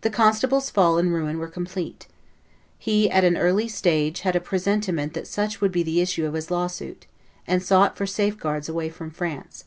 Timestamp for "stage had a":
3.68-4.40